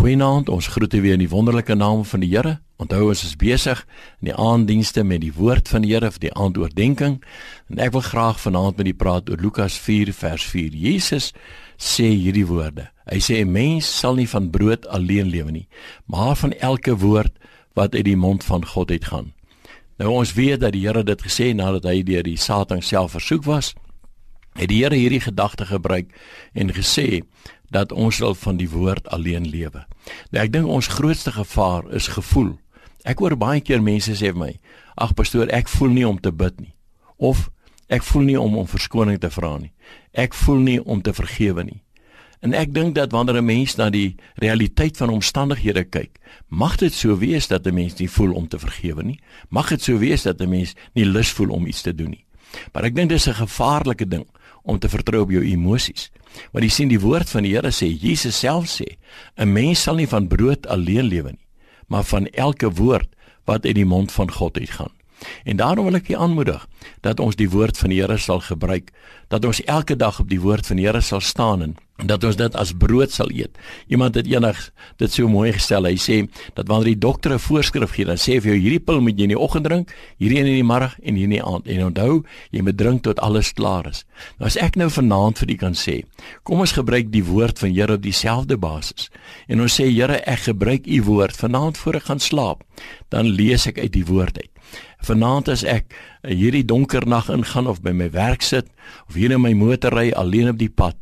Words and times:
Goeienaand, 0.00 0.48
ons 0.48 0.64
groete 0.72 0.96
weer 1.04 1.12
in 1.12 1.20
die 1.20 1.28
wonderlike 1.28 1.74
naam 1.76 2.06
van 2.08 2.22
die 2.22 2.30
Here. 2.32 2.54
Onthou 2.80 3.10
ons 3.10 3.20
is 3.26 3.34
besig 3.36 3.82
in 4.22 4.30
die 4.30 4.32
aanddienste 4.32 5.02
met 5.04 5.20
die 5.20 5.34
woord 5.36 5.68
van 5.68 5.84
die 5.84 5.90
Here 5.92 6.08
vir 6.14 6.22
die 6.22 6.30
aandoordenking. 6.32 7.18
En 7.68 7.82
ek 7.84 7.92
wil 7.92 8.04
graag 8.06 8.40
vanaand 8.40 8.80
met 8.80 8.88
u 8.88 8.94
praat 8.96 9.28
oor 9.28 9.42
Lukas 9.44 9.76
4 9.76 10.08
vers 10.16 10.46
4. 10.54 10.72
Jesus 10.72 11.34
sê 11.76 12.06
hierdie 12.14 12.46
woorde. 12.48 12.86
Hy 13.12 13.20
sê 13.20 13.44
'n 13.44 13.52
mens 13.52 13.90
sal 13.98 14.16
nie 14.16 14.28
van 14.28 14.48
brood 14.48 14.88
alleen 14.88 15.28
lewe 15.28 15.50
nie, 15.50 15.68
maar 16.06 16.36
van 16.36 16.56
elke 16.56 16.96
woord 16.96 17.36
wat 17.74 17.94
uit 17.94 18.04
die 18.04 18.16
mond 18.16 18.44
van 18.44 18.64
God 18.64 18.90
uitgaan. 18.90 19.34
Nou 19.98 20.08
ons 20.16 20.32
weet 20.32 20.60
dat 20.60 20.72
die 20.72 20.86
Here 20.86 21.04
dit 21.04 21.22
gesê 21.22 21.52
nadat 21.52 21.84
hy 21.84 22.02
deur 22.02 22.22
die 22.22 22.38
Satan 22.38 22.80
self 22.80 23.10
versoek 23.10 23.44
was. 23.44 23.74
Het 24.56 24.68
die 24.68 24.82
Here 24.82 24.96
hierdie 24.96 25.20
gedagte 25.20 25.66
gebruik 25.66 26.08
en 26.54 26.72
gesê 26.72 27.20
dat 27.70 27.92
ons 27.92 28.18
wil 28.18 28.34
van 28.34 28.56
die 28.56 28.68
woord 28.70 29.08
alleen 29.08 29.48
lewe. 29.48 29.86
Nou 30.30 30.44
ek 30.44 30.52
dink 30.52 30.66
ons 30.66 30.90
grootste 30.90 31.32
gevaar 31.32 31.86
is 31.94 32.10
gevoel. 32.10 32.58
Ek 33.04 33.18
hoor 33.18 33.36
baie 33.38 33.60
keer 33.60 33.82
mense 33.82 34.12
sê 34.12 34.32
vir 34.34 34.38
my: 34.38 34.52
"Ag 34.96 35.14
pastoor, 35.14 35.48
ek 35.48 35.68
voel 35.68 35.88
nie 35.88 36.08
om 36.08 36.20
te 36.20 36.32
bid 36.32 36.60
nie." 36.60 36.74
Of 37.16 37.50
ek 37.88 38.02
voel 38.02 38.22
nie 38.22 38.40
om 38.40 38.56
om 38.56 38.66
verskoning 38.66 39.18
te 39.18 39.30
vra 39.30 39.58
nie. 39.58 39.72
Ek 40.12 40.34
voel 40.34 40.58
nie 40.58 40.84
om 40.84 41.02
te 41.02 41.12
vergewe 41.12 41.64
nie. 41.64 41.82
En 42.40 42.54
ek 42.56 42.72
dink 42.72 42.94
dat 42.94 43.12
wanneer 43.12 43.36
'n 43.36 43.44
mens 43.44 43.76
na 43.76 43.90
die 43.90 44.16
realiteit 44.34 44.96
van 44.96 45.08
omstandighede 45.08 45.84
kyk, 45.84 46.18
mag 46.48 46.76
dit 46.76 46.92
so 46.92 47.16
wees 47.18 47.46
dat 47.46 47.66
'n 47.66 47.74
mens 47.74 47.94
nie 47.94 48.10
voel 48.10 48.32
om 48.32 48.48
te 48.48 48.58
vergewe 48.58 49.02
nie. 49.02 49.20
Mag 49.48 49.68
dit 49.68 49.82
so 49.82 49.98
wees 49.98 50.22
dat 50.22 50.40
'n 50.40 50.48
mens 50.48 50.74
nie 50.94 51.04
lus 51.04 51.30
voel 51.30 51.50
om 51.50 51.66
iets 51.66 51.82
te 51.82 51.94
doen 51.94 52.10
nie. 52.10 52.24
Maar 52.72 52.84
ek 52.84 52.94
dink 52.94 53.08
dis 53.08 53.28
'n 53.28 53.34
gevaarlike 53.34 54.08
ding 54.08 54.26
om 54.62 54.78
te 54.78 54.88
vertrou 54.88 55.22
op 55.22 55.30
jou 55.30 55.44
emosies. 55.44 56.10
Want 56.52 56.64
jy 56.64 56.70
sien 56.70 56.88
die 56.88 57.00
woord 57.00 57.30
van 57.30 57.42
die 57.46 57.54
Here 57.54 57.72
sê, 57.74 57.88
Jesus 57.90 58.38
self 58.38 58.68
sê, 58.68 58.96
'n 59.36 59.52
mens 59.52 59.82
sal 59.82 59.96
nie 59.96 60.08
van 60.08 60.28
brood 60.28 60.66
alleen 60.66 61.08
lewe 61.08 61.30
nie, 61.32 61.46
maar 61.88 62.04
van 62.04 62.26
elke 62.26 62.70
woord 62.70 63.08
wat 63.44 63.66
uit 63.66 63.74
die 63.74 63.84
mond 63.84 64.12
van 64.12 64.30
God 64.30 64.58
uitgaan. 64.58 64.92
En 65.44 65.56
daarom 65.56 65.84
wil 65.84 65.94
ek 65.94 66.08
u 66.08 66.14
aanmoedig 66.14 66.66
dat 67.00 67.20
ons 67.20 67.36
die 67.36 67.50
woord 67.50 67.78
van 67.78 67.92
die 67.92 68.00
Here 68.00 68.18
sal 68.18 68.40
gebruik, 68.40 68.90
dat 69.28 69.44
ons 69.44 69.62
elke 69.64 69.96
dag 69.96 70.20
op 70.20 70.28
die 70.28 70.40
woord 70.40 70.66
van 70.66 70.76
die 70.76 70.86
Here 70.86 71.00
sal 71.00 71.20
staan 71.20 71.62
en 71.62 71.76
dat 72.06 72.24
ons 72.24 72.36
dit 72.36 72.56
as 72.56 72.72
brood 72.76 73.12
sal 73.12 73.30
eet. 73.34 73.58
Iemand 73.88 74.14
het 74.14 74.28
eendag 74.30 74.58
dit 75.00 75.12
so 75.12 75.28
mooi 75.28 75.52
gestel. 75.52 75.88
Hy 75.88 75.96
sê 76.00 76.16
dat 76.54 76.68
wanneer 76.68 76.94
die 76.94 77.02
dokter 77.06 77.32
'n 77.34 77.38
voorskrif 77.38 77.90
gee, 77.96 78.04
dan 78.04 78.16
sê 78.16 78.34
hy 78.34 78.40
vir 78.40 78.52
jou 78.52 78.60
hierdie 78.60 78.84
pil 78.84 79.00
moet 79.00 79.18
jy 79.18 79.22
in 79.22 79.34
die 79.34 79.38
oggend 79.38 79.64
drink, 79.64 79.94
hierdie 80.18 80.38
een 80.38 80.46
in 80.46 80.54
die 80.54 80.64
middag 80.64 80.96
en 81.02 81.14
hierdie 81.14 81.24
in 81.24 81.42
die 81.42 81.44
aand. 81.44 81.66
En 81.66 81.84
onthou, 81.84 82.24
jy 82.50 82.62
moet 82.62 82.76
drink 82.76 83.02
tot 83.02 83.20
alles 83.20 83.52
klaar 83.52 83.86
is. 83.86 84.04
Nou 84.38 84.46
as 84.46 84.56
ek 84.56 84.76
nou 84.76 84.88
vanaand 84.88 85.38
vir 85.38 85.50
u 85.50 85.56
kan 85.56 85.74
sê, 85.74 86.04
kom 86.42 86.60
ons 86.60 86.72
gebruik 86.72 87.10
die 87.12 87.24
woord 87.24 87.58
van 87.58 87.70
Here 87.70 87.94
op 87.94 88.02
dieselfde 88.02 88.56
basis. 88.56 89.10
En 89.48 89.60
ons 89.60 89.80
sê 89.80 89.84
Here, 89.90 90.20
ek 90.26 90.38
gebruik 90.38 90.86
u 90.86 91.02
woord 91.02 91.36
vanaand 91.36 91.78
voor 91.78 91.94
ek 91.94 92.02
gaan 92.02 92.20
slaap. 92.20 92.64
Dan 93.08 93.26
lees 93.26 93.66
ek 93.66 93.78
uit 93.78 93.92
die 93.92 94.04
woord 94.04 94.38
uit. 94.38 94.50
Vanaand 95.06 95.48
as 95.48 95.64
ek 95.64 95.94
hierdie 96.26 96.64
donker 96.64 97.06
nag 97.08 97.30
ingaan 97.32 97.66
of 97.70 97.80
by 97.82 97.92
my 97.96 98.10
werk 98.12 98.42
sit 98.42 98.68
of 99.08 99.16
hier 99.16 99.32
in 99.32 99.40
my 99.40 99.52
motor 99.56 99.94
ry 99.96 100.10
alleen 100.12 100.52
op 100.52 100.58
die 100.60 100.68
pad, 100.68 100.96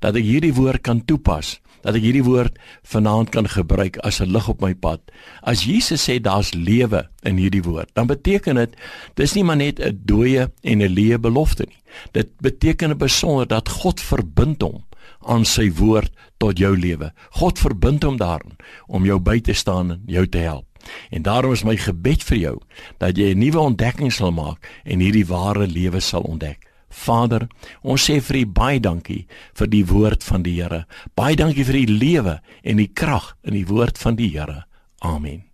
dat 0.00 0.16
ek 0.16 0.24
hierdie 0.24 0.54
woord 0.54 0.82
kan 0.82 1.04
toepas, 1.04 1.60
dat 1.84 1.94
ek 1.94 2.02
hierdie 2.02 2.24
woord 2.24 2.56
vanaand 2.88 3.30
kan 3.30 3.48
gebruik 3.48 3.98
as 4.04 4.20
'n 4.20 4.32
lig 4.32 4.48
op 4.48 4.60
my 4.60 4.74
pad. 4.74 5.00
As 5.42 5.64
Jesus 5.64 6.08
sê 6.08 6.20
daar's 6.20 6.54
lewe 6.54 7.08
in 7.22 7.36
hierdie 7.36 7.62
woord, 7.62 7.90
dan 7.94 8.06
beteken 8.06 8.56
dit 8.56 8.76
dis 9.14 9.34
nie 9.34 9.44
maar 9.44 9.56
net 9.56 9.80
'n 9.80 10.00
dooie 10.04 10.50
en 10.62 10.82
'n 10.82 10.94
leë 10.94 11.18
belofte 11.18 11.64
nie. 11.68 11.80
Dit 12.12 12.28
beteken 12.40 12.98
besonder 12.98 13.46
dat 13.46 13.68
God 13.68 14.00
verbind 14.00 14.62
hom 14.62 14.84
aan 15.26 15.44
sy 15.44 15.70
woord 15.72 16.12
tot 16.38 16.58
jou 16.58 16.76
lewe. 16.76 17.12
God 17.30 17.58
verbind 17.58 18.02
hom 18.02 18.16
daarin 18.16 18.56
om 18.86 19.04
jou 19.04 19.18
by 19.18 19.40
te 19.40 19.52
staan 19.52 19.90
en 19.90 20.02
jou 20.06 20.26
te 20.26 20.38
help. 20.38 20.66
En 21.10 21.22
daarom 21.22 21.52
is 21.52 21.64
my 21.64 21.76
gebed 21.76 22.22
vir 22.22 22.38
jou 22.38 22.58
dat 22.98 23.16
jy 23.16 23.32
'n 23.32 23.38
nuwe 23.38 23.58
ontdekking 23.58 24.12
sal 24.12 24.32
maak 24.32 24.58
en 24.84 25.00
hierdie 25.00 25.26
ware 25.26 25.66
lewe 25.66 26.00
sal 26.00 26.22
ontdek. 26.22 26.58
Vader, 27.04 27.48
ons 27.82 28.04
sê 28.08 28.20
vir 28.22 28.42
U 28.42 28.44
baie 28.60 28.80
dankie 28.80 29.24
vir 29.58 29.72
die 29.72 29.84
woord 29.88 30.24
van 30.24 30.44
die 30.46 30.58
Here. 30.60 30.84
Baie 31.16 31.36
dankie 31.36 31.66
vir 31.66 31.80
U 31.82 31.86
lewe 31.90 32.38
en 32.62 32.82
die 32.82 32.92
krag 32.92 33.34
in 33.42 33.58
die 33.58 33.66
woord 33.68 33.98
van 33.98 34.16
die 34.20 34.30
Here. 34.34 34.64
Amen. 35.04 35.53